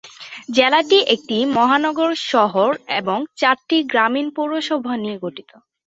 জেলাটি 0.49 0.97
একটি 1.07 1.37
মহানগর 1.57 2.11
শহর 2.31 2.69
এবং 2.99 3.17
চারটি 3.37 3.77
গ্রামীণ 3.91 4.27
পৌরসভা 4.35 4.93
নিয়ে 4.97 5.17
গঠিত। 5.23 5.51